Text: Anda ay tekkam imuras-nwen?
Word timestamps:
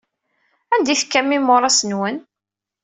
Anda 0.73 0.91
ay 0.93 0.99
tekkam 1.01 1.29
imuras-nwen? 1.37 2.17